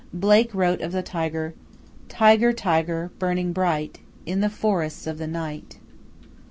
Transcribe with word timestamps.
Blake 0.15 0.51
wrote 0.55 0.81
of 0.81 0.93
the 0.93 1.03
tiger: 1.03 1.53
"Tiger, 2.09 2.51
tiger, 2.53 3.11
burning 3.19 3.53
bright 3.53 3.99
In 4.25 4.39
the 4.39 4.49
forests 4.49 5.05
of 5.05 5.19
the 5.19 5.27
night." 5.27 5.77